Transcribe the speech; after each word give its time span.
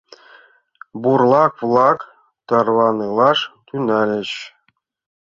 Бурлак-влак 1.01 1.99
тарванылаш 2.47 3.39
тӱҥальыч. 3.67 4.29